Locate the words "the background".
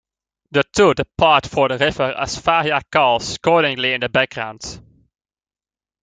4.01-4.81